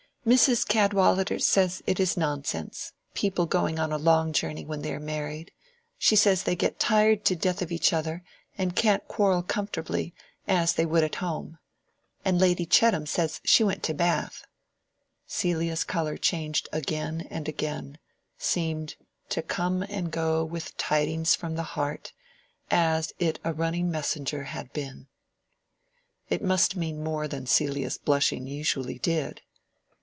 [0.23, 0.67] "Mrs.
[0.67, 5.51] Cadwallader says it is nonsense, people going a long journey when they are married.
[5.97, 8.23] She says they get tired to death of each other,
[8.55, 10.13] and can't quarrel comfortably,
[10.47, 11.57] as they would at home.
[12.23, 14.45] And Lady Chettam says she went to Bath."
[15.25, 18.95] Celia's color changed again and again—seemed
[19.29, 22.13] "To come and go with tidings from the heart,
[22.69, 25.07] As it a running messenger had been."
[26.29, 29.41] It must mean more than Celia's blushing usually did.